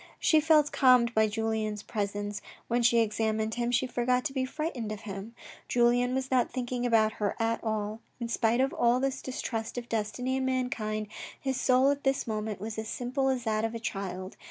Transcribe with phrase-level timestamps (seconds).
[0.17, 2.41] She felt calmed by Julien's presence.
[2.67, 5.35] When she examined him she forgot to be frightened of him.
[5.67, 7.99] Julien was not thinking about her at all.
[8.19, 11.07] In spite of all his distrust of destiny and mankind,
[11.39, 14.37] his soul at this moment was as simple as that of a child.